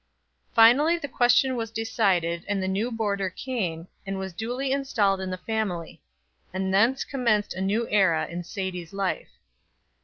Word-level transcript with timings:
Finally 0.55 0.97
the 0.97 1.07
question 1.07 1.55
was 1.55 1.69
decided, 1.69 2.43
and 2.47 2.59
the 2.63 2.67
new 2.67 2.89
boarder 2.91 3.29
came, 3.29 3.87
and 4.03 4.17
was 4.17 4.33
duly 4.33 4.71
installed 4.71 5.21
in 5.21 5.29
the 5.29 5.37
family; 5.37 6.01
and 6.51 6.73
thence 6.73 7.03
commenced 7.03 7.53
a 7.53 7.61
new 7.61 7.87
era 7.87 8.25
in 8.27 8.43
Sadie's 8.43 8.93
life. 8.93 9.29